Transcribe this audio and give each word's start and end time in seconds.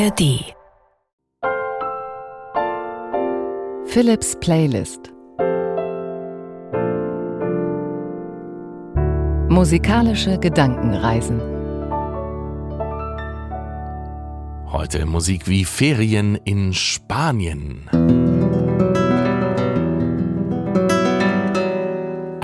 ARD 0.00 0.54
Philips 3.84 4.34
Playlist. 4.40 5.12
Musikalische 9.50 10.38
Gedankenreisen. 10.38 11.40
Heute 14.72 15.04
Musik 15.04 15.46
wie 15.48 15.66
Ferien 15.66 16.36
in 16.44 16.72
Spanien. 16.72 18.19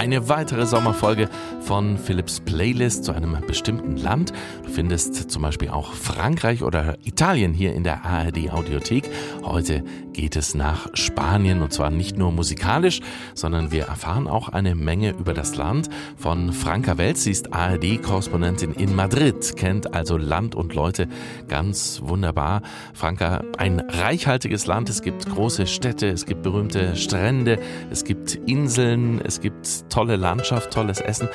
Eine 0.06 0.28
weitere 0.28 0.66
Sommerfolge 0.66 1.28
von 1.62 1.98
Philips 1.98 2.38
Playlist 2.38 3.04
zu 3.04 3.12
einem 3.12 3.38
bestimmten 3.44 3.96
Land. 3.96 4.32
Du 4.64 4.70
findest 4.70 5.32
zum 5.32 5.42
Beispiel 5.42 5.68
auch 5.68 5.94
Frankreich 5.94 6.62
oder 6.62 6.96
Italien 7.04 7.52
hier 7.52 7.74
in 7.74 7.82
der 7.82 8.04
ARD 8.04 8.52
Audiothek. 8.52 9.10
Heute 9.42 9.82
geht 10.16 10.34
es 10.34 10.54
nach 10.54 10.88
Spanien 10.94 11.60
und 11.60 11.74
zwar 11.74 11.90
nicht 11.90 12.16
nur 12.16 12.32
musikalisch, 12.32 13.00
sondern 13.34 13.70
wir 13.70 13.84
erfahren 13.84 14.26
auch 14.26 14.48
eine 14.48 14.74
Menge 14.74 15.10
über 15.10 15.34
das 15.34 15.56
Land. 15.56 15.90
Von 16.16 16.54
Franka 16.54 16.96
Welz, 16.96 17.24
sie 17.24 17.32
ist 17.32 17.52
ARD-Korrespondentin 17.52 18.72
in 18.72 18.96
Madrid, 18.96 19.56
kennt 19.56 19.92
also 19.92 20.16
Land 20.16 20.54
und 20.54 20.74
Leute 20.74 21.06
ganz 21.48 22.00
wunderbar. 22.02 22.62
Franka, 22.94 23.42
ein 23.58 23.80
reichhaltiges 23.80 24.66
Land. 24.66 24.88
Es 24.88 25.02
gibt 25.02 25.26
große 25.26 25.66
Städte, 25.66 26.08
es 26.08 26.24
gibt 26.24 26.42
berühmte 26.42 26.96
Strände, 26.96 27.58
es 27.90 28.04
gibt 28.04 28.36
Inseln, 28.46 29.20
es 29.22 29.42
gibt 29.42 29.90
tolle 29.90 30.16
Landschaft, 30.16 30.72
tolles 30.72 31.00
Essen. 31.00 31.28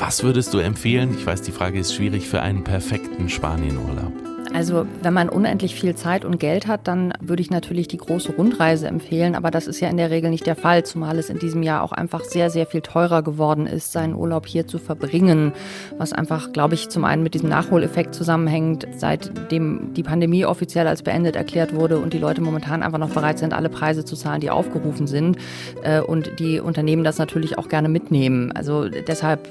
Was 0.00 0.24
würdest 0.24 0.52
du 0.52 0.58
empfehlen? 0.58 1.14
Ich 1.16 1.24
weiß, 1.24 1.42
die 1.42 1.52
Frage 1.52 1.78
ist 1.78 1.94
schwierig 1.94 2.28
für 2.28 2.42
einen 2.42 2.64
perfekten 2.64 3.28
Spanienurlaub. 3.28 4.23
Also 4.54 4.86
wenn 5.02 5.12
man 5.12 5.28
unendlich 5.28 5.74
viel 5.74 5.96
Zeit 5.96 6.24
und 6.24 6.38
Geld 6.38 6.68
hat, 6.68 6.86
dann 6.86 7.12
würde 7.20 7.42
ich 7.42 7.50
natürlich 7.50 7.88
die 7.88 7.96
große 7.96 8.36
Rundreise 8.36 8.86
empfehlen, 8.86 9.34
aber 9.34 9.50
das 9.50 9.66
ist 9.66 9.80
ja 9.80 9.88
in 9.88 9.96
der 9.96 10.10
Regel 10.10 10.30
nicht 10.30 10.46
der 10.46 10.54
Fall, 10.54 10.84
zumal 10.84 11.18
es 11.18 11.28
in 11.28 11.40
diesem 11.40 11.64
Jahr 11.64 11.82
auch 11.82 11.90
einfach 11.90 12.22
sehr, 12.22 12.50
sehr 12.50 12.64
viel 12.64 12.80
teurer 12.80 13.22
geworden 13.22 13.66
ist, 13.66 13.90
seinen 13.90 14.14
Urlaub 14.14 14.46
hier 14.46 14.68
zu 14.68 14.78
verbringen, 14.78 15.52
was 15.98 16.12
einfach, 16.12 16.52
glaube 16.52 16.74
ich, 16.74 16.88
zum 16.88 17.04
einen 17.04 17.24
mit 17.24 17.34
diesem 17.34 17.48
Nachholeffekt 17.48 18.14
zusammenhängt, 18.14 18.86
seitdem 18.96 19.92
die 19.92 20.04
Pandemie 20.04 20.44
offiziell 20.44 20.86
als 20.86 21.02
beendet 21.02 21.34
erklärt 21.34 21.74
wurde 21.74 21.98
und 21.98 22.12
die 22.12 22.18
Leute 22.18 22.40
momentan 22.40 22.84
einfach 22.84 22.98
noch 22.98 23.10
bereit 23.10 23.40
sind, 23.40 23.54
alle 23.54 23.68
Preise 23.68 24.04
zu 24.04 24.14
zahlen, 24.14 24.40
die 24.40 24.50
aufgerufen 24.50 25.08
sind 25.08 25.36
äh, 25.82 26.00
und 26.00 26.38
die 26.38 26.60
Unternehmen 26.60 27.02
das 27.02 27.18
natürlich 27.18 27.58
auch 27.58 27.68
gerne 27.68 27.88
mitnehmen. 27.88 28.52
Also 28.52 28.88
deshalb, 28.88 29.48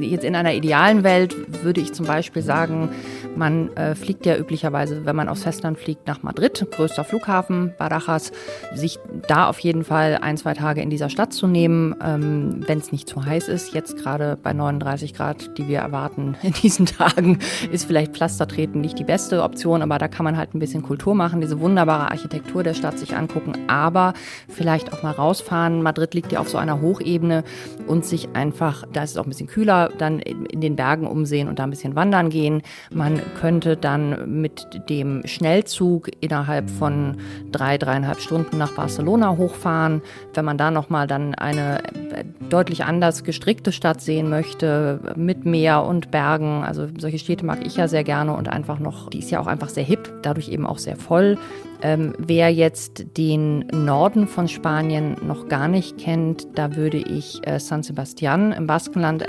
jetzt 0.00 0.24
in 0.24 0.36
einer 0.36 0.54
idealen 0.54 1.02
Welt 1.02 1.34
würde 1.64 1.80
ich 1.80 1.92
zum 1.92 2.06
Beispiel 2.06 2.42
sagen, 2.42 2.90
man 3.34 3.74
äh, 3.76 3.96
fliegt 3.96 4.26
ja 4.26 4.27
üblicherweise, 4.36 5.04
wenn 5.06 5.14
man 5.14 5.28
aufs 5.28 5.44
Festland 5.44 5.78
fliegt, 5.78 6.06
nach 6.08 6.22
Madrid, 6.22 6.66
größter 6.70 7.04
Flughafen, 7.04 7.72
Barajas, 7.78 8.32
sich 8.74 8.98
da 9.28 9.48
auf 9.48 9.60
jeden 9.60 9.84
Fall 9.84 10.18
ein, 10.20 10.36
zwei 10.36 10.54
Tage 10.54 10.82
in 10.82 10.90
dieser 10.90 11.08
Stadt 11.08 11.32
zu 11.32 11.46
nehmen, 11.46 11.94
ähm, 12.02 12.64
wenn 12.66 12.78
es 12.78 12.90
nicht 12.90 13.08
zu 13.08 13.24
heiß 13.24 13.48
ist. 13.48 13.72
Jetzt 13.72 13.96
gerade 13.96 14.36
bei 14.42 14.52
39 14.52 15.14
Grad, 15.14 15.56
die 15.56 15.68
wir 15.68 15.78
erwarten 15.78 16.36
in 16.42 16.52
diesen 16.52 16.86
Tagen, 16.86 17.38
ist 17.70 17.86
vielleicht 17.86 18.14
Pflastertreten 18.16 18.80
nicht 18.80 18.98
die 18.98 19.04
beste 19.04 19.42
Option, 19.42 19.82
aber 19.82 19.98
da 19.98 20.08
kann 20.08 20.24
man 20.24 20.36
halt 20.36 20.54
ein 20.54 20.58
bisschen 20.58 20.82
Kultur 20.82 21.14
machen, 21.14 21.40
diese 21.40 21.60
wunderbare 21.60 22.10
Architektur 22.10 22.62
der 22.62 22.74
Stadt 22.74 22.98
sich 22.98 23.16
angucken, 23.16 23.52
aber 23.68 24.14
vielleicht 24.48 24.92
auch 24.92 25.02
mal 25.02 25.12
rausfahren. 25.12 25.82
Madrid 25.82 26.14
liegt 26.14 26.32
ja 26.32 26.40
auf 26.40 26.48
so 26.48 26.58
einer 26.58 26.80
Hochebene 26.80 27.44
und 27.86 28.04
sich 28.04 28.28
einfach, 28.34 28.84
da 28.92 29.02
ist 29.02 29.12
es 29.12 29.16
auch 29.16 29.24
ein 29.24 29.30
bisschen 29.30 29.46
kühler, 29.46 29.90
dann 29.98 30.18
in 30.18 30.60
den 30.60 30.76
Bergen 30.76 31.06
umsehen 31.06 31.48
und 31.48 31.58
da 31.58 31.64
ein 31.64 31.70
bisschen 31.70 31.94
wandern 31.94 32.30
gehen. 32.30 32.62
Man 32.90 33.20
könnte 33.38 33.76
dann 33.76 34.17
mit 34.26 34.88
dem 34.88 35.22
Schnellzug 35.26 36.10
innerhalb 36.20 36.70
von 36.70 37.16
drei, 37.52 37.78
dreieinhalb 37.78 38.20
Stunden 38.20 38.58
nach 38.58 38.72
Barcelona 38.72 39.36
hochfahren. 39.36 40.02
Wenn 40.34 40.44
man 40.44 40.58
da 40.58 40.70
nochmal 40.70 41.06
dann 41.06 41.34
eine 41.34 41.84
äh, 41.84 42.24
deutlich 42.48 42.84
anders 42.84 43.24
gestrickte 43.24 43.72
Stadt 43.72 44.00
sehen 44.00 44.28
möchte, 44.28 45.00
mit 45.16 45.44
Meer 45.44 45.84
und 45.84 46.10
Bergen, 46.10 46.64
also 46.64 46.86
solche 46.98 47.18
Städte 47.18 47.44
mag 47.44 47.64
ich 47.66 47.76
ja 47.76 47.88
sehr 47.88 48.04
gerne 48.04 48.34
und 48.34 48.48
einfach 48.48 48.78
noch, 48.78 49.10
die 49.10 49.18
ist 49.18 49.30
ja 49.30 49.40
auch 49.40 49.46
einfach 49.46 49.68
sehr 49.68 49.84
hip, 49.84 50.12
dadurch 50.22 50.48
eben 50.48 50.66
auch 50.66 50.78
sehr 50.78 50.96
voll. 50.96 51.38
Ähm, 51.80 52.14
wer 52.18 52.52
jetzt 52.52 53.16
den 53.16 53.60
Norden 53.72 54.26
von 54.26 54.48
Spanien 54.48 55.16
noch 55.24 55.48
gar 55.48 55.68
nicht 55.68 55.98
kennt, 55.98 56.46
da 56.54 56.74
würde 56.74 56.98
ich 56.98 57.46
äh, 57.46 57.60
San 57.60 57.82
Sebastian 57.82 58.52
im 58.52 58.66
Baskenland 58.66 59.24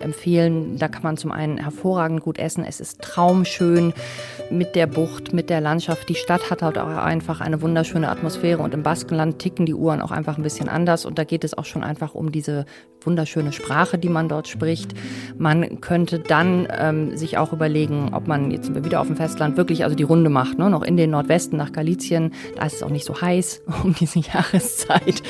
empfehlen. 0.00 0.78
Da 0.78 0.88
kann 0.88 1.02
man 1.02 1.16
zum 1.16 1.30
einen 1.30 1.58
hervorragend 1.58 2.22
gut 2.22 2.38
essen. 2.38 2.64
Es 2.64 2.80
ist 2.80 3.02
traumschön 3.02 3.92
mit 4.50 4.74
der 4.74 4.86
Bucht, 4.86 5.32
mit 5.32 5.50
der 5.50 5.60
Landschaft. 5.60 6.08
Die 6.08 6.14
Stadt 6.14 6.50
hat 6.50 6.62
halt 6.62 6.78
auch 6.78 6.88
einfach 6.88 7.40
eine 7.40 7.62
wunderschöne 7.62 8.08
Atmosphäre 8.08 8.62
und 8.62 8.74
im 8.74 8.82
Baskenland 8.82 9.38
ticken 9.38 9.66
die 9.66 9.74
Uhren 9.74 10.00
auch 10.00 10.10
einfach 10.10 10.36
ein 10.36 10.42
bisschen 10.42 10.68
anders 10.68 11.04
und 11.04 11.18
da 11.18 11.24
geht 11.24 11.44
es 11.44 11.56
auch 11.56 11.64
schon 11.64 11.84
einfach 11.84 12.14
um 12.14 12.32
diese 12.32 12.64
wunderschöne 13.02 13.52
Sprache, 13.52 13.98
die 13.98 14.08
man 14.08 14.28
dort 14.28 14.48
spricht. 14.48 14.94
Man 15.38 15.80
könnte 15.80 16.18
dann 16.18 16.66
ähm, 16.70 17.16
sich 17.16 17.38
auch 17.38 17.52
überlegen, 17.52 18.10
ob 18.12 18.26
man 18.26 18.50
jetzt 18.50 18.74
wieder 18.84 19.00
auf 19.00 19.06
dem 19.06 19.16
Festland 19.16 19.56
wirklich 19.56 19.84
also 19.84 19.96
die 19.96 20.02
Runde 20.02 20.30
macht, 20.30 20.58
ne? 20.58 20.68
noch 20.68 20.82
in 20.82 20.96
den 20.96 21.10
Nordwesten 21.10 21.56
nach 21.56 21.72
Galizien. 21.90 22.32
Da 22.56 22.66
ist 22.66 22.74
es 22.74 22.82
auch 22.82 22.90
nicht 22.90 23.04
so 23.04 23.20
heiß 23.20 23.62
um 23.84 23.94
diese 23.94 24.20
Jahreszeit. 24.20 25.22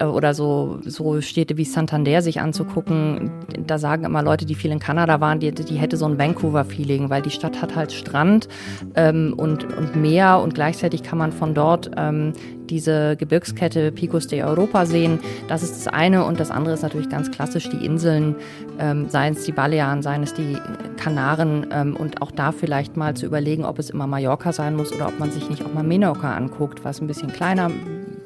Äh, 0.00 0.04
oder 0.04 0.34
so, 0.34 0.78
so 0.84 1.20
Städte 1.20 1.56
wie 1.56 1.64
Santander 1.64 2.22
sich 2.22 2.40
anzugucken. 2.40 3.30
Da 3.66 3.78
sagen 3.78 4.04
immer 4.04 4.22
Leute, 4.22 4.46
die 4.46 4.54
viel 4.54 4.70
in 4.70 4.78
Kanada 4.78 5.20
waren, 5.20 5.40
die, 5.40 5.52
die 5.52 5.76
hätte 5.76 5.96
so 5.96 6.06
ein 6.06 6.18
Vancouver-Feeling, 6.18 7.10
weil 7.10 7.22
die 7.22 7.30
Stadt 7.30 7.60
hat 7.60 7.76
halt 7.76 7.92
Strand 7.92 8.48
ähm, 8.94 9.34
und, 9.36 9.64
und 9.76 9.96
Meer 9.96 10.40
und 10.42 10.54
gleichzeitig 10.54 11.02
kann 11.02 11.18
man 11.18 11.32
von 11.32 11.54
dort 11.54 11.90
ähm, 11.96 12.32
diese 12.68 13.16
Gebirgskette 13.16 13.92
Picos 13.92 14.26
de 14.26 14.42
Europa 14.42 14.84
sehen. 14.84 15.18
Das 15.48 15.62
ist 15.62 15.74
das 15.76 15.88
eine 15.88 16.24
und 16.24 16.38
das 16.38 16.50
andere 16.50 16.74
ist 16.74 16.82
natürlich 16.82 17.08
ganz 17.08 17.30
klassisch 17.30 17.68
die 17.70 17.84
Inseln, 17.84 18.36
ähm, 18.78 19.08
seien 19.08 19.34
es 19.34 19.44
die 19.44 19.52
Balearen, 19.52 20.02
seien 20.02 20.22
es 20.22 20.34
die 20.34 20.58
Kanaren 20.98 21.66
ähm, 21.72 21.96
und 21.96 22.20
auch 22.20 22.30
da 22.30 22.52
vielleicht 22.52 22.96
mal 22.96 23.14
zu 23.14 23.26
überlegen, 23.26 23.64
ob 23.64 23.78
es 23.78 23.90
immer 23.90 24.06
Mallorca 24.06 24.52
sein 24.52 24.76
muss 24.76 24.92
oder 24.92 25.08
ob 25.08 25.18
man 25.18 25.30
sich 25.30 25.48
nicht 25.48 25.64
auch 25.64 25.72
mal 25.72 25.82
Menorca 25.82 26.34
anguckt, 26.34 26.84
was 26.84 27.00
ein 27.00 27.06
bisschen 27.06 27.32
kleiner, 27.32 27.70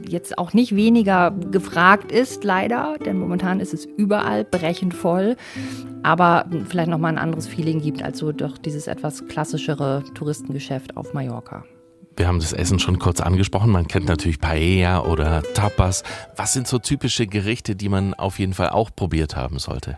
jetzt 0.08 0.38
auch 0.38 0.52
nicht 0.52 0.74
weniger 0.74 1.30
gefragt 1.30 2.12
ist, 2.12 2.44
leider, 2.44 2.96
denn 3.04 3.18
momentan 3.18 3.60
ist 3.60 3.74
es 3.74 3.84
überall 3.84 4.44
brechend 4.44 4.94
voll, 4.94 5.36
aber 6.02 6.46
vielleicht 6.68 6.90
nochmal 6.90 7.12
ein 7.12 7.18
anderes 7.18 7.46
Feeling 7.46 7.80
gibt 7.80 8.02
als 8.02 8.18
so 8.18 8.32
doch 8.32 8.58
dieses 8.58 8.86
etwas 8.86 9.26
klassischere 9.28 10.04
Touristengeschäft 10.14 10.96
auf 10.96 11.14
Mallorca. 11.14 11.64
Wir 12.16 12.28
haben 12.28 12.40
das 12.40 12.52
Essen 12.52 12.78
schon 12.78 12.98
kurz 12.98 13.20
angesprochen. 13.20 13.70
Man 13.70 13.88
kennt 13.88 14.06
natürlich 14.06 14.38
Paella 14.38 15.04
oder 15.04 15.42
Tapas. 15.54 16.02
Was 16.36 16.52
sind 16.52 16.68
so 16.68 16.78
typische 16.78 17.26
Gerichte, 17.26 17.74
die 17.74 17.88
man 17.88 18.12
auf 18.12 18.38
jeden 18.38 18.52
Fall 18.52 18.68
auch 18.68 18.90
probiert 18.94 19.34
haben 19.34 19.58
sollte? 19.58 19.96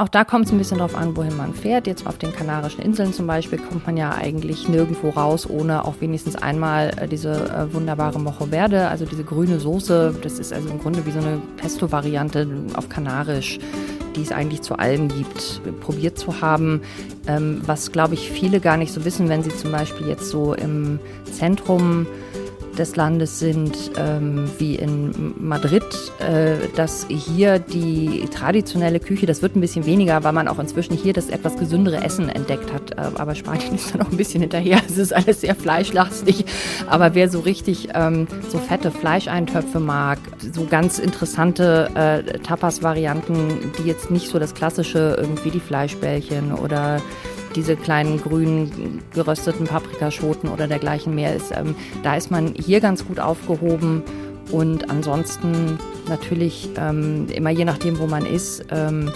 Auch 0.00 0.08
da 0.08 0.24
kommt 0.24 0.46
es 0.46 0.52
ein 0.52 0.56
bisschen 0.56 0.78
darauf 0.78 0.94
an, 0.94 1.14
wohin 1.14 1.36
man 1.36 1.52
fährt. 1.52 1.86
Jetzt 1.86 2.06
auf 2.06 2.16
den 2.16 2.32
Kanarischen 2.32 2.80
Inseln 2.80 3.12
zum 3.12 3.26
Beispiel 3.26 3.58
kommt 3.58 3.84
man 3.84 3.98
ja 3.98 4.12
eigentlich 4.12 4.66
nirgendwo 4.66 5.10
raus, 5.10 5.46
ohne 5.46 5.84
auch 5.84 5.96
wenigstens 6.00 6.36
einmal 6.36 6.90
äh, 6.96 7.06
diese 7.06 7.32
äh, 7.32 7.74
wunderbare 7.74 8.18
Mojo 8.18 8.46
Verde, 8.46 8.88
also 8.88 9.04
diese 9.04 9.24
grüne 9.24 9.60
Soße. 9.60 10.14
Das 10.22 10.38
ist 10.38 10.54
also 10.54 10.70
im 10.70 10.78
Grunde 10.78 11.04
wie 11.04 11.10
so 11.10 11.18
eine 11.18 11.42
Pesto-Variante 11.58 12.48
auf 12.76 12.88
Kanarisch, 12.88 13.58
die 14.16 14.22
es 14.22 14.32
eigentlich 14.32 14.62
zu 14.62 14.78
allem 14.78 15.08
gibt, 15.08 15.60
probiert 15.82 16.18
zu 16.18 16.40
haben. 16.40 16.80
Ähm, 17.26 17.60
was, 17.66 17.92
glaube 17.92 18.14
ich, 18.14 18.30
viele 18.30 18.60
gar 18.60 18.78
nicht 18.78 18.94
so 18.94 19.04
wissen, 19.04 19.28
wenn 19.28 19.42
sie 19.42 19.54
zum 19.54 19.70
Beispiel 19.70 20.08
jetzt 20.08 20.30
so 20.30 20.54
im 20.54 20.98
Zentrum 21.30 22.06
des 22.78 22.96
Landes 22.96 23.38
sind, 23.38 23.92
ähm, 23.96 24.50
wie 24.58 24.76
in 24.76 25.34
Madrid, 25.38 25.84
äh, 26.18 26.68
dass 26.76 27.06
hier 27.08 27.58
die 27.58 28.28
traditionelle 28.32 29.00
Küche, 29.00 29.26
das 29.26 29.42
wird 29.42 29.56
ein 29.56 29.60
bisschen 29.60 29.86
weniger, 29.86 30.22
weil 30.24 30.32
man 30.32 30.48
auch 30.48 30.58
inzwischen 30.58 30.96
hier 30.96 31.12
das 31.12 31.28
etwas 31.28 31.56
gesündere 31.56 32.02
Essen 32.02 32.28
entdeckt 32.28 32.72
hat. 32.72 32.92
Äh, 32.92 33.18
aber 33.18 33.34
Spanien 33.34 33.74
ist 33.76 33.94
da 33.94 33.98
noch 33.98 34.10
ein 34.10 34.16
bisschen 34.16 34.40
hinterher. 34.40 34.80
Es 34.88 34.98
ist 34.98 35.14
alles 35.14 35.40
sehr 35.40 35.54
fleischlastig. 35.54 36.44
Aber 36.86 37.14
wer 37.14 37.28
so 37.28 37.40
richtig 37.40 37.88
ähm, 37.94 38.26
so 38.48 38.58
fette 38.58 38.90
Fleischeintöpfe 38.90 39.80
mag, 39.80 40.18
so 40.52 40.64
ganz 40.64 40.98
interessante 40.98 41.90
äh, 41.94 42.38
Tapas-Varianten, 42.38 43.72
die 43.78 43.88
jetzt 43.88 44.10
nicht 44.10 44.28
so 44.28 44.38
das 44.38 44.54
klassische 44.54 45.16
irgendwie 45.18 45.50
die 45.50 45.60
Fleischbällchen 45.60 46.52
oder 46.52 47.00
diese 47.54 47.76
kleinen 47.76 48.20
grünen 48.20 49.02
gerösteten 49.12 49.66
Paprikaschoten 49.66 50.48
oder 50.48 50.66
dergleichen 50.66 51.14
mehr 51.14 51.34
ist. 51.34 51.52
Ähm, 51.52 51.74
da 52.02 52.16
ist 52.16 52.30
man 52.30 52.54
hier 52.54 52.80
ganz 52.80 53.06
gut 53.06 53.20
aufgehoben 53.20 54.02
und 54.50 54.90
ansonsten 54.90 55.78
natürlich 56.08 56.68
ähm, 56.76 57.26
immer 57.32 57.50
je 57.50 57.64
nachdem, 57.64 57.98
wo 57.98 58.06
man 58.06 58.26
ist. 58.26 58.64
Ähm, 58.70 59.10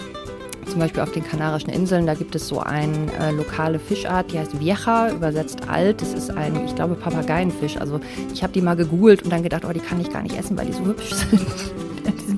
zum 0.66 0.81
Beispiel 0.81 1.02
auf 1.02 1.12
den 1.12 1.25
Kanarischen 1.25 1.70
Inseln, 1.70 2.06
da 2.06 2.14
gibt 2.14 2.34
es 2.34 2.48
so 2.48 2.58
eine 2.60 3.12
äh, 3.20 3.31
lokale 3.32 3.78
Fischart, 3.78 4.32
die 4.32 4.38
heißt 4.38 4.58
Vieja, 4.58 5.10
übersetzt 5.10 5.69
alt. 5.69 6.00
Das 6.00 6.14
ist 6.14 6.30
ein, 6.30 6.64
ich 6.64 6.75
glaube, 6.75 6.94
Papageienfisch. 6.94 7.76
Also 7.76 8.00
ich 8.32 8.42
habe 8.42 8.52
die 8.52 8.62
mal 8.62 8.75
gegoogelt 8.75 9.22
und 9.22 9.30
dann 9.30 9.42
gedacht, 9.42 9.64
oh, 9.69 9.72
die 9.72 9.80
kann 9.80 10.00
ich 10.00 10.10
gar 10.10 10.22
nicht 10.22 10.38
essen, 10.38 10.56
weil 10.56 10.66
die 10.66 10.72
so 10.72 10.84
hübsch 10.84 11.12
sind. 11.30 11.46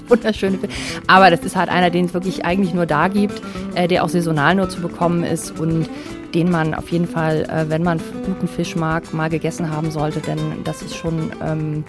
wunderschöne 0.09 0.59
Fische. 0.59 0.73
Aber 1.07 1.31
das 1.31 1.41
ist 1.41 1.57
halt 1.57 1.69
einer, 1.69 1.91
den 1.91 2.07
es 2.07 2.15
wirklich 2.15 2.45
eigentlich 2.45 2.75
nur 2.75 2.87
da 2.87 3.09
gibt, 3.09 3.41
äh, 3.75 3.89
der 3.89 4.05
auch 4.05 4.09
saisonal 4.09 4.55
nur 4.55 4.69
zu 4.69 4.81
bekommen 4.81 5.25
ist. 5.25 5.59
Und 5.59 5.89
den 6.35 6.51
man 6.51 6.75
auf 6.75 6.91
jeden 6.91 7.07
Fall, 7.07 7.45
äh, 7.45 7.69
wenn 7.69 7.83
man 7.83 8.01
guten 8.25 8.49
Fisch 8.49 8.77
mag, 8.77 9.13
mal 9.13 9.31
gegessen 9.31 9.71
haben 9.71 9.91
sollte, 9.91 10.21
denn 10.21 10.39
das 10.65 10.83
ist 10.83 10.97
schon 10.97 11.33
ähm, 11.45 11.85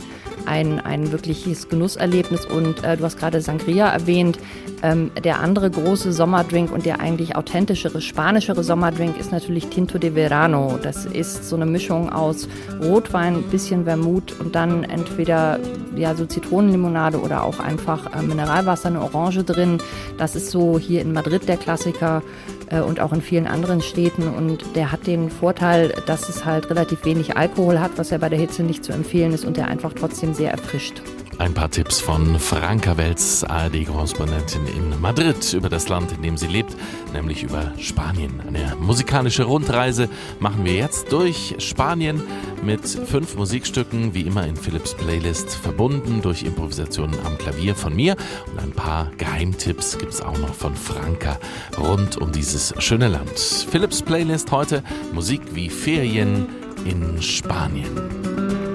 ein, 0.45 0.79
ein 0.79 1.11
wirkliches 1.11 1.69
Genusserlebnis. 1.69 2.45
Und 2.45 2.83
äh, 2.83 2.97
du 2.97 3.03
hast 3.03 3.17
gerade 3.17 3.41
Sangria 3.41 3.89
erwähnt. 3.89 4.39
Ähm, 4.83 5.09
der 5.23 5.39
andere 5.39 5.71
große 5.71 6.13
Sommerdrink 6.13 6.71
und 6.71 6.85
der 6.85 6.99
eigentlich 6.99 7.35
authentischere, 7.35 7.99
spanischere 7.99 8.63
Sommerdrink 8.63 9.19
ist 9.19 9.31
natürlich 9.31 9.67
Tinto 9.67 9.97
de 9.97 10.13
Verano. 10.13 10.77
Das 10.81 11.05
ist 11.05 11.49
so 11.49 11.55
eine 11.55 11.65
Mischung 11.65 12.11
aus 12.11 12.47
Rotwein, 12.81 13.41
bisschen 13.43 13.85
Vermut 13.85 14.39
und 14.39 14.55
dann 14.55 14.83
entweder 14.83 15.59
ja, 15.95 16.13
so 16.13 16.25
Zitronenlimonade 16.25 17.19
oder 17.19 17.43
auch 17.43 17.59
einfach 17.59 18.13
äh, 18.15 18.21
Mineralwasser, 18.21 18.89
eine 18.89 19.01
Orange 19.01 19.43
drin. 19.43 19.79
Das 20.17 20.35
ist 20.35 20.51
so 20.51 20.77
hier 20.77 21.01
in 21.01 21.11
Madrid 21.11 21.47
der 21.47 21.57
Klassiker 21.57 22.21
äh, 22.69 22.79
und 22.79 22.99
auch 22.99 23.13
in 23.13 23.21
vielen 23.21 23.47
anderen 23.47 23.81
Städten. 23.81 24.26
Und 24.35 24.75
der 24.75 24.91
hat 24.91 25.07
den 25.07 25.29
Vorteil, 25.29 25.93
dass 26.05 26.29
es 26.29 26.45
halt 26.45 26.69
relativ 26.69 27.05
wenig 27.05 27.37
Alkohol 27.37 27.79
hat, 27.79 27.91
was 27.97 28.09
ja 28.09 28.17
bei 28.17 28.29
der 28.29 28.39
Hitze 28.39 28.63
nicht 28.63 28.83
zu 28.83 28.91
empfehlen 28.91 29.33
ist 29.33 29.45
und 29.45 29.57
der 29.57 29.67
einfach 29.67 29.93
trotzdem 29.93 30.33
sehr 30.33 30.51
erfrischt. 30.51 31.01
Ein 31.39 31.53
paar 31.53 31.69
Tipps 31.69 31.99
von 31.99 32.39
Franka 32.39 32.97
Welz, 32.97 33.43
ARD-Korrespondentin 33.43 34.65
in 34.65 34.99
Madrid, 34.99 35.53
über 35.53 35.69
das 35.69 35.87
Land, 35.87 36.11
in 36.11 36.23
dem 36.23 36.35
sie 36.35 36.47
lebt, 36.47 36.75
nämlich 37.17 37.43
über 37.43 37.73
Spanien. 37.79 38.39
Eine 38.47 38.75
musikalische 38.79 39.43
Rundreise 39.43 40.07
machen 40.39 40.63
wir 40.63 40.73
jetzt 40.73 41.11
durch 41.11 41.55
Spanien 41.57 42.21
mit 42.63 42.87
fünf 42.87 43.35
Musikstücken, 43.35 44.13
wie 44.13 44.21
immer 44.21 44.45
in 44.45 44.55
Philips 44.55 44.93
Playlist, 44.93 45.55
verbunden 45.55 46.21
durch 46.21 46.43
Improvisationen 46.43 47.17
am 47.25 47.37
Klavier 47.37 47.75
von 47.75 47.95
mir. 47.95 48.15
Und 48.51 48.59
ein 48.59 48.71
paar 48.71 49.11
Geheimtipps 49.17 49.97
gibt 49.97 50.13
es 50.13 50.21
auch 50.21 50.37
noch 50.37 50.53
von 50.53 50.75
Franka 50.75 51.39
rund 51.77 52.17
um 52.17 52.31
dieses 52.31 52.73
schöne 52.77 53.07
Land. 53.07 53.39
Philips 53.39 54.01
Playlist 54.01 54.51
heute 54.51 54.83
Musik 55.11 55.41
wie 55.53 55.69
Ferien 55.69 56.47
in 56.85 57.19
Spanien. 57.21 58.66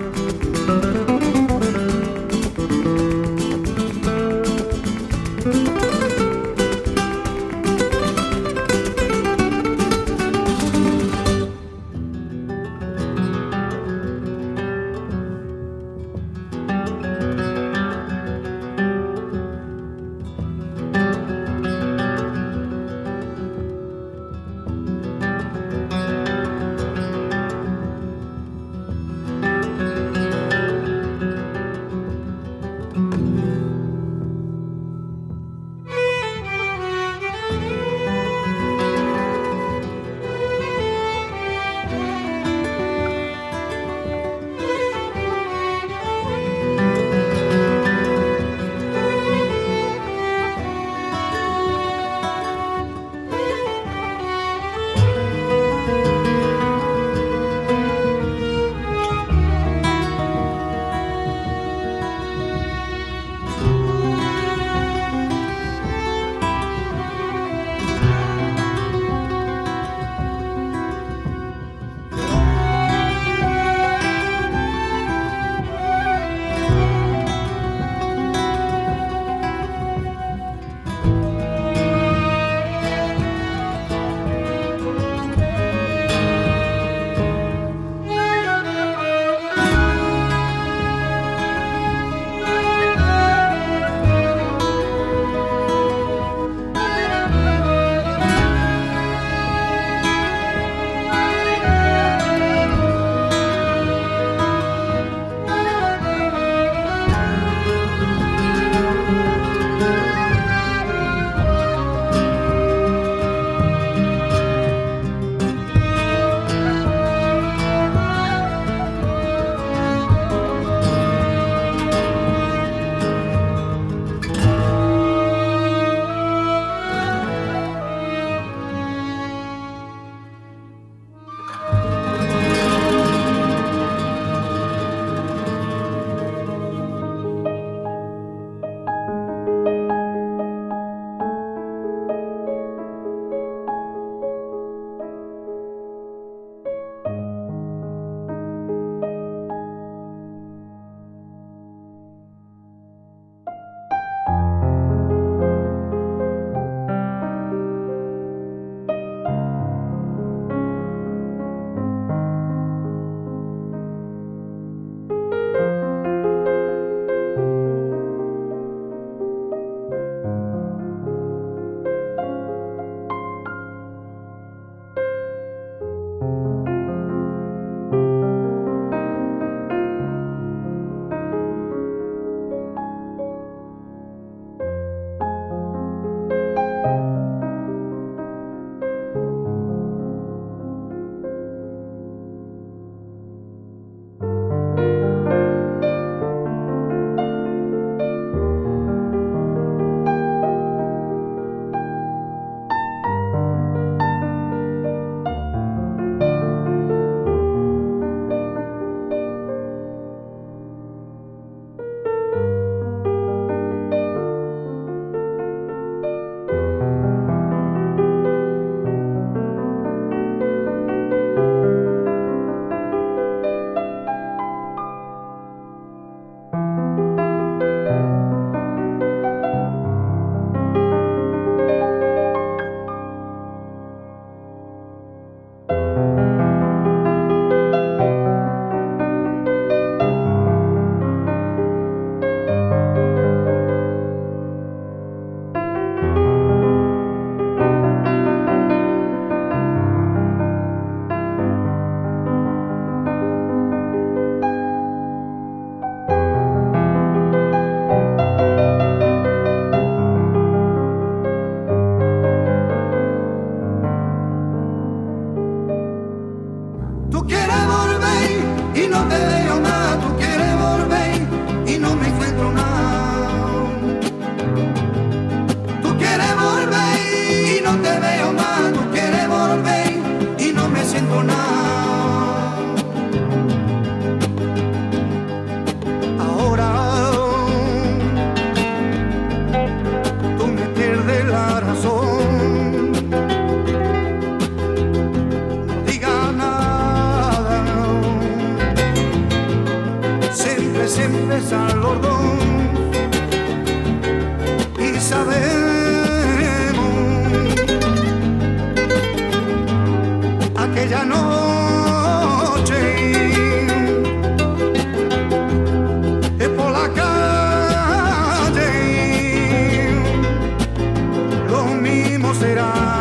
Ein 322.42 322.91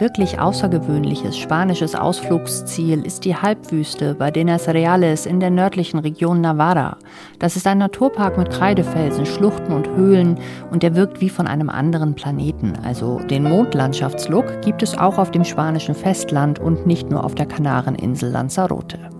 wirklich 0.00 0.38
außergewöhnliches 0.38 1.38
spanisches 1.38 1.94
Ausflugsziel 1.94 3.04
ist 3.04 3.24
die 3.24 3.36
Halbwüste 3.36 4.14
bei 4.14 4.30
Denas 4.30 4.66
Reales 4.68 5.26
in 5.26 5.40
der 5.40 5.50
nördlichen 5.50 5.98
Region 5.98 6.40
Navarra. 6.40 6.96
Das 7.38 7.56
ist 7.56 7.66
ein 7.66 7.78
Naturpark 7.78 8.38
mit 8.38 8.50
Kreidefelsen, 8.50 9.26
Schluchten 9.26 9.72
und 9.72 9.88
Höhlen 9.88 10.38
und 10.70 10.82
der 10.82 10.96
wirkt 10.96 11.20
wie 11.20 11.28
von 11.28 11.46
einem 11.46 11.68
anderen 11.68 12.14
Planeten. 12.14 12.72
Also 12.82 13.18
den 13.18 13.44
Mondlandschaftslook 13.44 14.62
gibt 14.62 14.82
es 14.82 14.96
auch 14.96 15.18
auf 15.18 15.30
dem 15.30 15.44
spanischen 15.44 15.94
Festland 15.94 16.58
und 16.58 16.86
nicht 16.86 17.10
nur 17.10 17.24
auf 17.24 17.34
der 17.34 17.46
Kanareninsel 17.46 18.30
Lanzarote. 18.30 19.19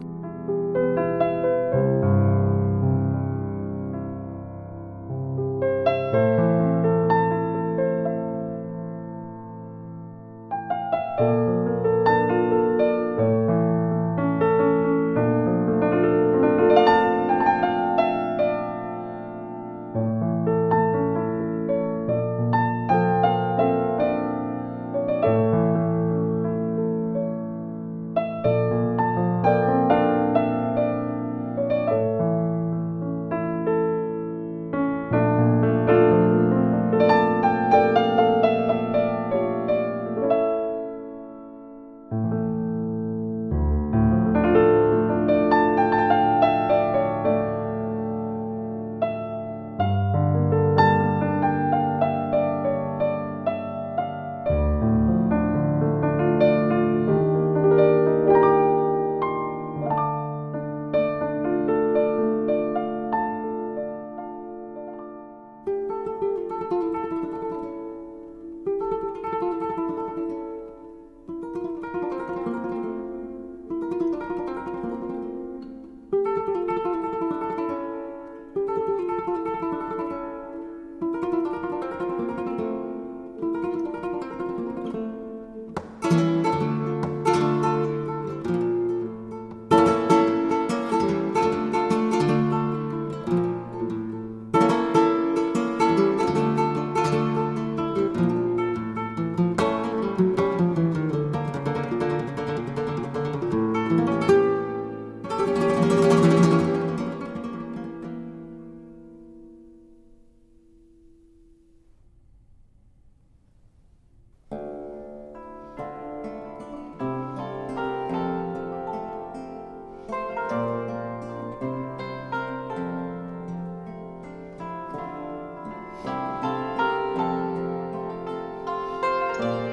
Bye. 129.40 129.69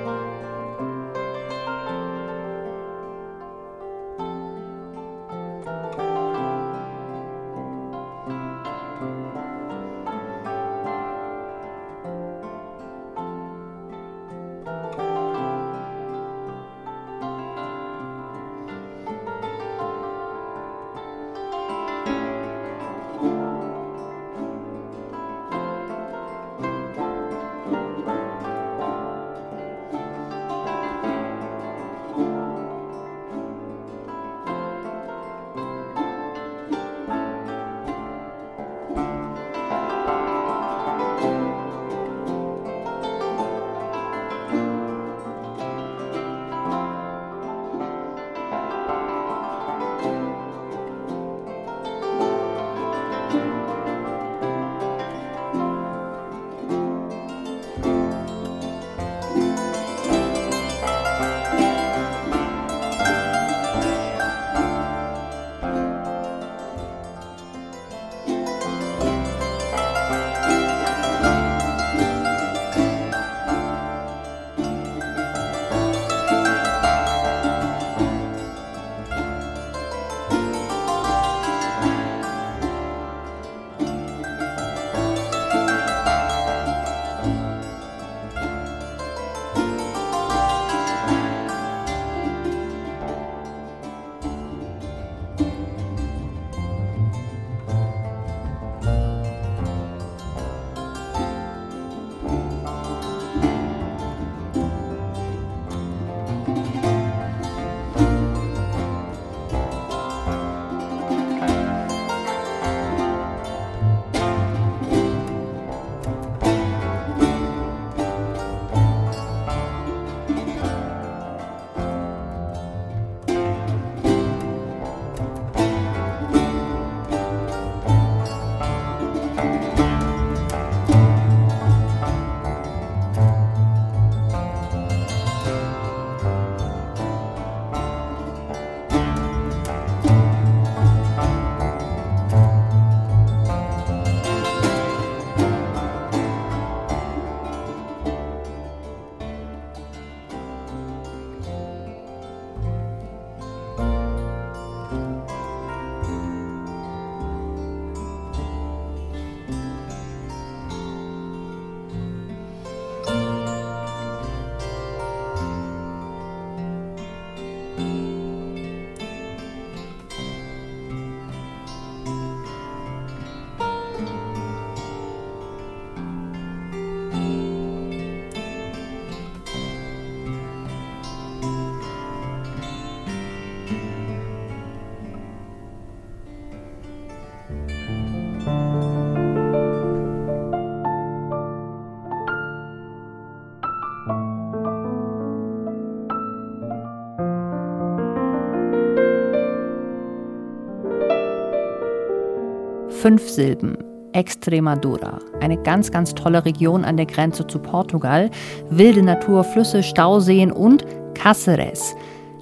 Fünf 203.08 203.30
Silben. 203.30 203.78
Extremadura, 204.12 205.20
eine 205.40 205.56
ganz, 205.56 205.92
ganz 205.92 206.14
tolle 206.14 206.44
Region 206.44 206.84
an 206.84 206.98
der 206.98 207.06
Grenze 207.06 207.48
zu 207.48 207.58
Portugal, 207.58 208.30
wilde 208.70 209.02
Natur, 209.02 209.46
Flüsse, 209.46 209.82
Stauseen 209.82 210.52
und 210.52 210.86
Cáceres. 211.14 211.96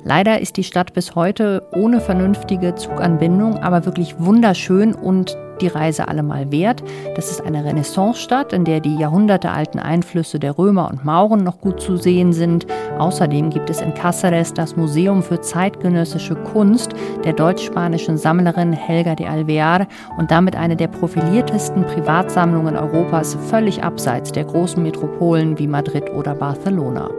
Leider 0.04 0.42
ist 0.42 0.58
die 0.58 0.64
Stadt 0.64 0.96
bis 0.96 1.14
heute 1.14 1.68
ohne 1.76 2.02
vernünftige 2.02 2.74
Zuganbindung, 2.74 3.58
aber 3.60 3.86
wirklich 3.86 4.20
wunderschön 4.20 4.96
und 4.96 5.38
die 5.62 5.68
Reise 5.68 6.08
allemal 6.08 6.52
wert. 6.52 6.84
Das 7.16 7.32
ist 7.32 7.42
eine 7.42 7.64
Renaissance-Stadt, 7.64 8.54
in 8.54 8.66
der 8.66 8.80
die 8.80 8.96
jahrhundertealten 8.96 9.80
Einflüsse 9.80 10.40
der 10.40 10.58
Römer 10.58 10.90
und 10.90 11.06
Mauren 11.06 11.44
noch 11.44 11.60
gut 11.60 11.82
zu 11.82 11.98
sehen 11.98 12.34
sind. 12.34 12.66
Außerdem 13.00 13.50
gibt 13.50 13.70
es 13.70 13.82
in 13.82 13.94
Cáceres 13.94 14.54
das 14.54 14.76
Museum 14.76 15.22
für 15.24 15.42
zeitgenössische 15.42 16.36
Kunst 16.36 16.94
der 17.24 17.34
deutsch-spanischen 17.34 18.18
Sammlerin 18.18 18.74
Helga 18.74 19.16
de 19.16 19.28
Alvear 19.28 19.88
und 20.18 20.32
damit 20.32 20.56
eine 20.56 20.76
der 20.76 20.88
profiliertesten 20.88 21.86
Privatsammlungen 21.86 22.78
Europas, 22.78 23.36
völlig 23.50 23.84
abseits 23.84 24.32
der 24.32 24.46
großen 24.46 24.82
Metropolen 24.82 25.58
wie 25.60 25.68
Madrid 25.68 26.10
oder 26.12 26.36
Barcelona. 26.36 27.10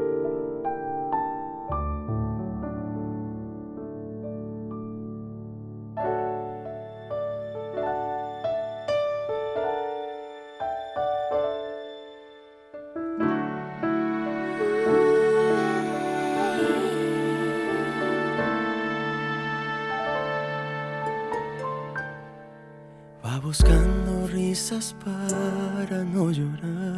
Buscando 23.57 24.27
risas 24.27 24.95
para 25.03 26.05
no 26.05 26.31
llorar. 26.31 26.97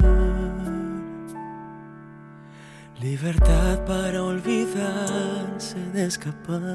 Libertad 3.00 3.84
para 3.84 4.24
olvidarse 4.24 5.78
de 5.92 6.06
escapar. 6.06 6.74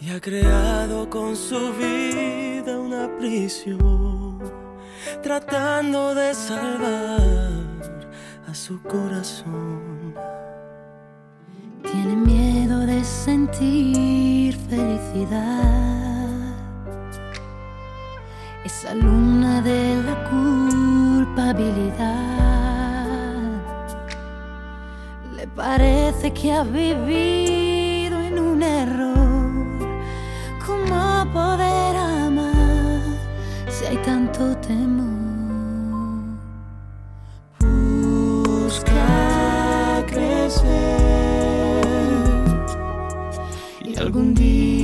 Y 0.00 0.10
ha 0.10 0.20
creado 0.20 1.10
con 1.10 1.34
su 1.34 1.72
vida 1.74 2.78
una 2.78 3.08
prisión, 3.18 4.38
tratando 5.24 6.14
de 6.14 6.34
salvar 6.34 8.10
a 8.46 8.54
su 8.54 8.80
corazón. 8.82 10.14
Tiene 11.82 12.14
miedo 12.14 12.78
de 12.80 13.02
sentir 13.02 14.54
felicidad 14.68 15.85
Le 25.36 25.46
parece 25.54 26.30
que 26.34 26.52
ha 26.52 26.62
vivido 26.62 28.20
en 28.20 28.38
un 28.38 28.62
error. 28.62 29.16
¿Cómo 30.66 31.26
poder 31.32 31.96
amar 31.96 33.00
si 33.70 33.86
hay 33.86 33.96
tanto 34.04 34.54
temor? 34.58 36.36
Busca 38.44 39.04
crecer 40.06 40.66
y 43.82 43.96
algún 43.96 44.34
día 44.34 44.75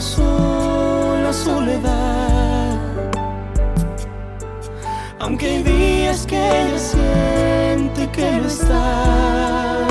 sola, 0.00 1.32
soledad. 1.32 2.78
Aunque 5.18 5.46
hay 5.46 5.62
días 5.62 6.26
que 6.26 6.36
ella 6.36 6.78
siente 6.78 8.10
que 8.10 8.30
no 8.32 8.46
está. 8.46 9.86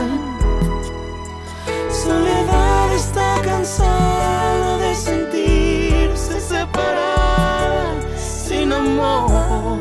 Soledad 1.90 2.94
está 2.94 3.42
cansada 3.44 4.78
de 4.78 4.96
sentirse 4.96 6.40
separada, 6.40 7.96
sin 8.18 8.72
amor, 8.72 9.80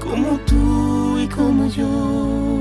como 0.00 0.38
tú 0.40 1.18
y 1.18 1.28
como 1.28 1.66
yo. 1.66 2.53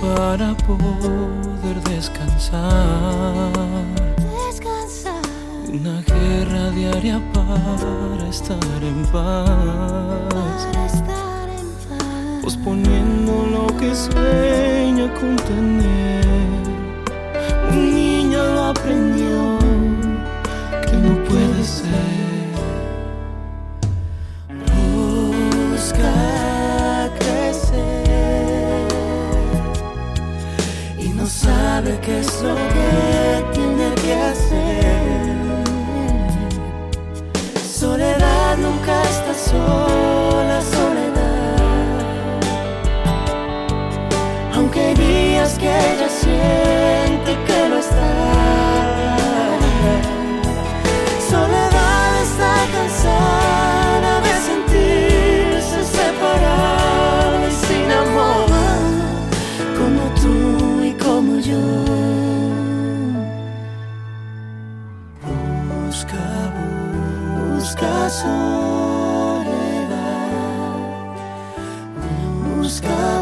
Para 0.00 0.54
poder 0.66 1.80
descansar. 1.88 3.52
Descansar. 4.46 5.22
Una 5.68 6.00
guerra 6.02 6.70
diaria 6.70 7.20
para 7.32 8.28
estar 8.28 8.82
en 8.82 9.02
paz. 9.06 9.48
Para 10.30 10.86
estar 10.86 11.48
en 11.48 11.68
paz. 11.88 12.42
Posponiendo 12.42 13.46
lo 13.46 13.66
que 13.78 13.94
sueña 13.94 15.12
con 15.14 15.36
tener. 15.36 16.24
Un 17.70 17.94
niño 17.94 18.42
lo 18.54 18.64
aprendió 18.64 19.65
soul. 39.46 39.95
sky. 72.68 73.15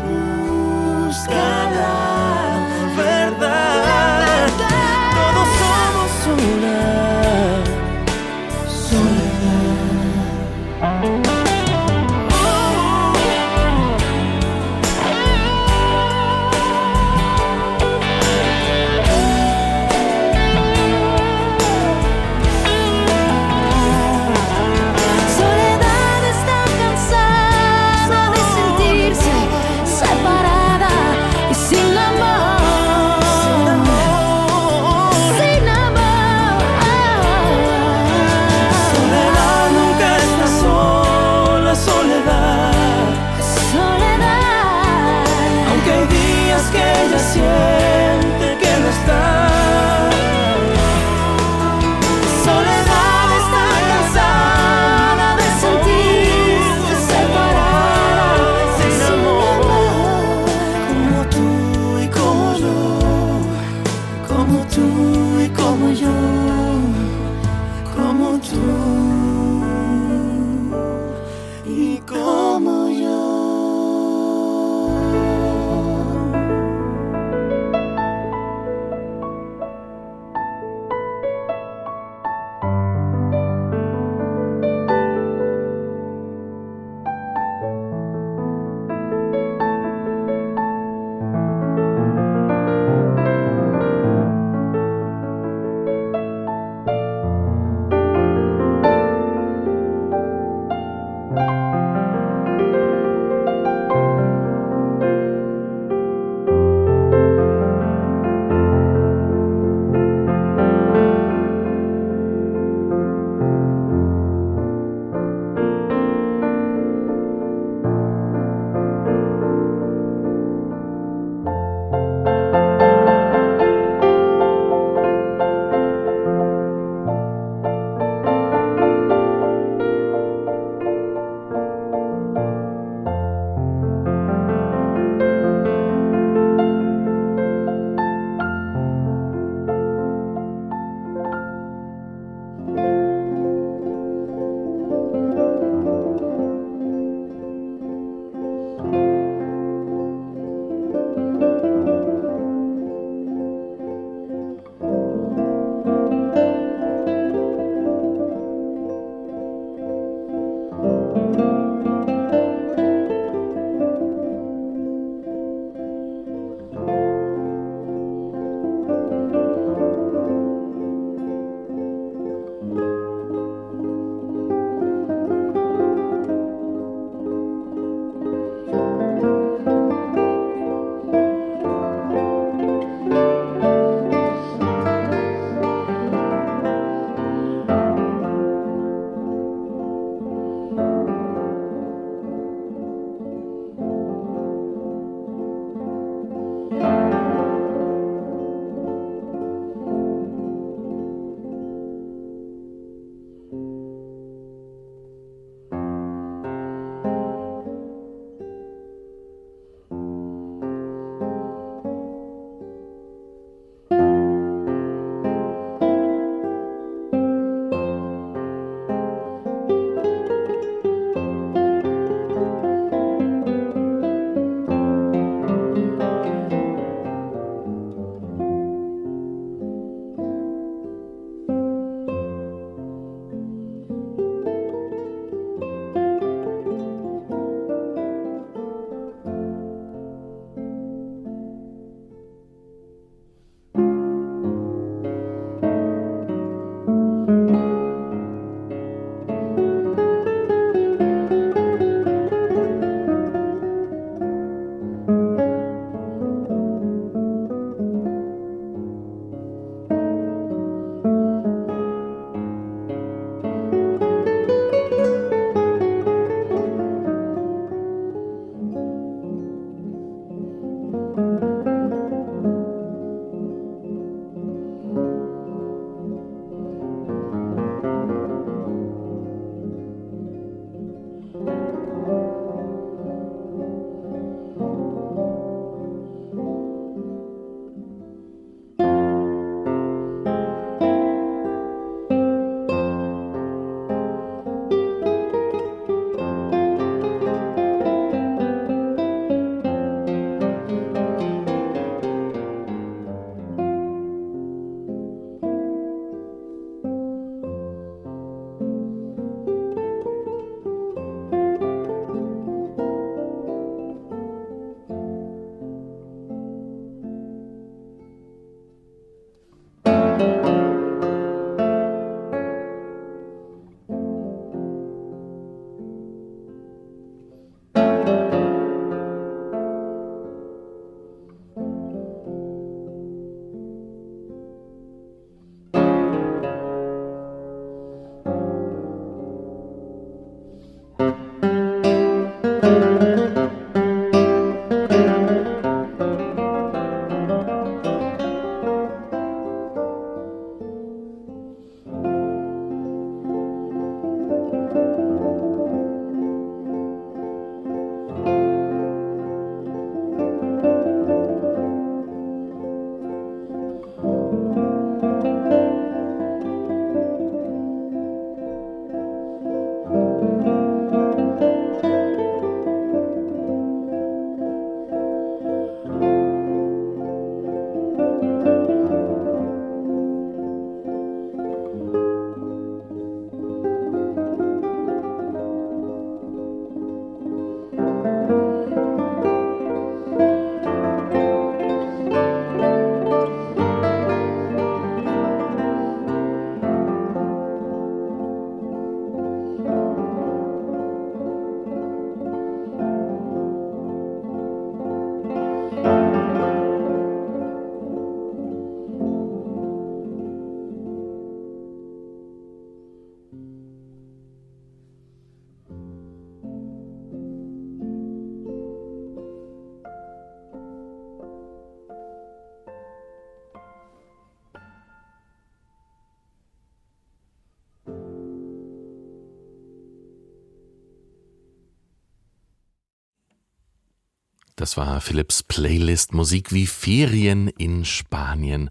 Das 434.57 434.77
war 434.77 435.01
Philips 435.01 435.43
Playlist 435.43 436.15
Musik 436.15 436.53
wie 436.53 436.67
Ferien 436.67 437.49
in 437.49 437.85
Spanien. 437.85 438.71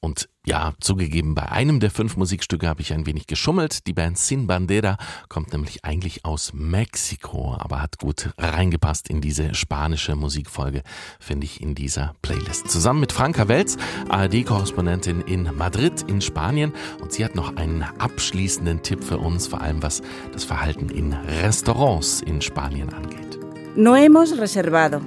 Und 0.00 0.28
ja, 0.44 0.74
zugegeben, 0.78 1.34
bei 1.34 1.50
einem 1.50 1.80
der 1.80 1.90
fünf 1.90 2.16
Musikstücke 2.16 2.68
habe 2.68 2.82
ich 2.82 2.92
ein 2.92 3.06
wenig 3.06 3.26
geschummelt. 3.26 3.86
Die 3.86 3.94
Band 3.94 4.18
Sin 4.18 4.46
Bandera 4.46 4.98
kommt 5.28 5.52
nämlich 5.52 5.84
eigentlich 5.84 6.24
aus 6.24 6.52
Mexiko, 6.52 7.56
aber 7.58 7.82
hat 7.82 7.98
gut 7.98 8.30
reingepasst 8.38 9.08
in 9.08 9.20
diese 9.20 9.54
spanische 9.54 10.14
Musikfolge, 10.14 10.82
finde 11.18 11.46
ich, 11.46 11.62
in 11.62 11.74
dieser 11.74 12.14
Playlist. 12.20 12.70
Zusammen 12.70 13.00
mit 13.00 13.10
Franka 13.10 13.48
Welz, 13.48 13.78
ARD-Korrespondentin 14.10 15.22
in 15.22 15.50
Madrid 15.56 16.04
in 16.06 16.20
Spanien. 16.20 16.72
Und 17.00 17.12
sie 17.12 17.24
hat 17.24 17.34
noch 17.34 17.56
einen 17.56 17.82
abschließenden 17.82 18.82
Tipp 18.82 19.02
für 19.02 19.18
uns, 19.18 19.48
vor 19.48 19.62
allem 19.62 19.82
was 19.82 20.02
das 20.32 20.44
Verhalten 20.44 20.90
in 20.90 21.14
Restaurants 21.14 22.20
in 22.20 22.42
Spanien 22.42 22.92
angeht. 22.92 23.45
No 23.76 23.94
hemos 23.94 24.38
reservado. 24.38 25.02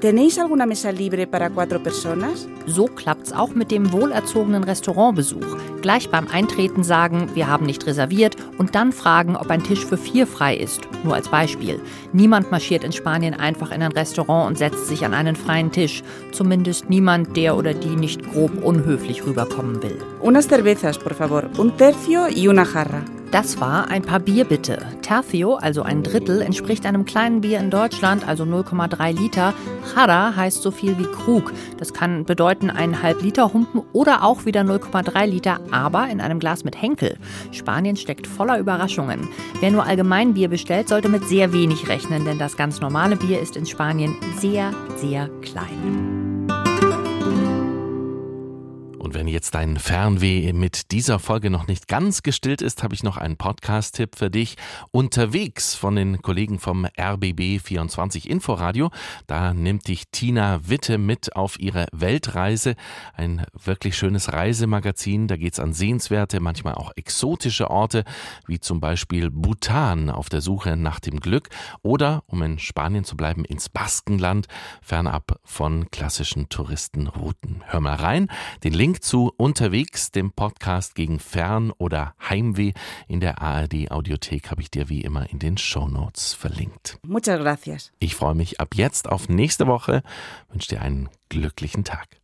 ¿Tenéis 0.00 0.40
alguna 0.40 0.66
mesa 0.66 0.90
libre 0.90 1.28
para 1.28 1.50
cuatro 1.50 1.80
personas? 1.80 2.48
So 2.66 2.86
klappt's 2.86 3.32
auch 3.32 3.54
mit 3.54 3.70
dem 3.70 3.92
wohlerzogenen 3.92 4.64
Restaurantbesuch. 4.64 5.56
Gleich 5.82 6.10
beim 6.10 6.26
Eintreten 6.26 6.82
sagen, 6.82 7.30
wir 7.34 7.46
haben 7.46 7.64
nicht 7.64 7.86
reserviert 7.86 8.34
und 8.58 8.74
dann 8.74 8.90
fragen, 8.90 9.36
ob 9.36 9.48
ein 9.50 9.62
Tisch 9.62 9.86
für 9.86 9.96
vier 9.96 10.26
frei 10.26 10.56
ist. 10.56 10.80
Nur 11.04 11.14
als 11.14 11.28
Beispiel. 11.28 11.80
Niemand 12.12 12.50
marschiert 12.50 12.82
in 12.82 12.90
Spanien 12.90 13.34
einfach 13.34 13.70
in 13.70 13.82
ein 13.82 13.92
Restaurant 13.92 14.48
und 14.48 14.58
setzt 14.58 14.88
sich 14.88 15.04
an 15.04 15.14
einen 15.14 15.36
freien 15.36 15.70
Tisch. 15.70 16.02
Zumindest 16.32 16.90
niemand, 16.90 17.36
der 17.36 17.56
oder 17.56 17.72
die 17.72 17.94
nicht 17.94 18.32
grob 18.32 18.50
unhöflich 18.64 19.24
rüberkommen 19.24 19.80
will. 19.80 19.96
Unas 20.20 20.48
cervezas, 20.48 20.98
por 20.98 21.14
favor. 21.14 21.48
Un 21.56 21.76
tercio 21.76 22.26
y 22.28 22.48
una 22.48 22.64
jarra. 22.64 23.04
Das 23.30 23.60
war 23.60 23.88
ein 23.88 24.02
paar 24.02 24.20
Bier 24.20 24.46
bitte. 24.46 24.78
Tercio, 25.02 25.56
also 25.56 25.82
ein 25.82 26.02
Drittel, 26.02 26.40
entspricht 26.40 26.86
einem 26.86 27.04
kleinen 27.04 27.42
Bier 27.42 27.58
in 27.58 27.70
Deutschland, 27.70 28.26
also 28.26 28.44
0,3 28.44 29.12
Liter. 29.12 29.52
Jarra 29.94 30.34
heißt 30.34 30.62
so 30.62 30.70
viel 30.70 30.98
wie 30.98 31.04
Krug. 31.04 31.52
Das 31.76 31.92
kann 31.92 32.24
bedeuten 32.24 32.70
einen 32.70 33.02
halb 33.02 33.22
Liter 33.22 33.52
Humpen 33.52 33.82
oder 33.92 34.24
auch 34.24 34.46
wieder 34.46 34.62
0,3 34.62 35.26
Liter, 35.26 35.60
aber 35.70 36.08
in 36.08 36.22
einem 36.22 36.38
Glas 36.38 36.64
mit 36.64 36.80
Henkel. 36.80 37.18
Spanien 37.52 37.96
steckt 37.96 38.26
voller 38.26 38.58
Überraschungen. 38.58 39.28
Wer 39.60 39.72
nur 39.72 39.84
allgemein 39.84 40.32
Bier 40.32 40.48
bestellt, 40.48 40.88
sollte 40.88 41.10
mit 41.10 41.24
sehr 41.28 41.52
wenig 41.52 41.86
rechnen, 41.88 42.24
denn 42.24 42.38
das 42.38 42.56
ganz 42.56 42.80
normale 42.80 43.16
Bier 43.16 43.40
ist 43.40 43.56
in 43.56 43.66
Spanien 43.66 44.16
sehr, 44.38 44.70
sehr 44.96 45.28
klein. 45.42 46.17
Und 49.08 49.14
wenn 49.14 49.26
jetzt 49.26 49.54
dein 49.54 49.78
Fernweh 49.78 50.52
mit 50.52 50.92
dieser 50.92 51.18
Folge 51.18 51.48
noch 51.48 51.66
nicht 51.66 51.88
ganz 51.88 52.22
gestillt 52.22 52.60
ist, 52.60 52.82
habe 52.82 52.94
ich 52.94 53.02
noch 53.02 53.16
einen 53.16 53.38
Podcast-Tipp 53.38 54.16
für 54.16 54.28
dich. 54.28 54.56
Unterwegs 54.90 55.74
von 55.74 55.96
den 55.96 56.20
Kollegen 56.20 56.58
vom 56.58 56.84
RBB 56.84 57.58
24 57.58 58.28
Inforadio. 58.28 58.90
Da 59.26 59.54
nimmt 59.54 59.88
dich 59.88 60.10
Tina 60.12 60.68
Witte 60.68 60.98
mit 60.98 61.34
auf 61.34 61.58
ihre 61.58 61.86
Weltreise. 61.90 62.74
Ein 63.14 63.46
wirklich 63.54 63.96
schönes 63.96 64.34
Reisemagazin. 64.34 65.26
Da 65.26 65.38
geht 65.38 65.54
es 65.54 65.58
an 65.58 65.72
sehenswerte, 65.72 66.40
manchmal 66.40 66.74
auch 66.74 66.92
exotische 66.94 67.70
Orte, 67.70 68.04
wie 68.46 68.60
zum 68.60 68.78
Beispiel 68.78 69.30
Bhutan 69.30 70.10
auf 70.10 70.28
der 70.28 70.42
Suche 70.42 70.76
nach 70.76 71.00
dem 71.00 71.18
Glück 71.20 71.48
oder, 71.80 72.24
um 72.26 72.42
in 72.42 72.58
Spanien 72.58 73.04
zu 73.04 73.16
bleiben, 73.16 73.46
ins 73.46 73.70
Baskenland, 73.70 74.48
fernab 74.82 75.40
von 75.44 75.90
klassischen 75.90 76.50
Touristenrouten. 76.50 77.64
Hör 77.68 77.80
mal 77.80 77.94
rein. 77.94 78.28
Den 78.64 78.74
Link 78.74 78.97
zu 79.00 79.32
Unterwegs, 79.36 80.10
dem 80.10 80.32
Podcast 80.32 80.94
gegen 80.94 81.18
Fern- 81.18 81.72
oder 81.78 82.14
Heimweh 82.28 82.72
in 83.06 83.20
der 83.20 83.40
ARD 83.40 83.90
Audiothek 83.90 84.50
habe 84.50 84.62
ich 84.62 84.70
dir 84.70 84.88
wie 84.88 85.00
immer 85.00 85.30
in 85.30 85.38
den 85.38 85.58
Shownotes 85.58 86.34
verlinkt. 86.34 86.98
Muchas 87.06 87.40
gracias. 87.40 87.92
Ich 87.98 88.14
freue 88.14 88.34
mich 88.34 88.60
ab 88.60 88.74
jetzt 88.74 89.08
auf 89.08 89.28
nächste 89.28 89.66
Woche, 89.66 90.02
wünsche 90.50 90.68
dir 90.68 90.82
einen 90.82 91.08
glücklichen 91.28 91.84
Tag. 91.84 92.18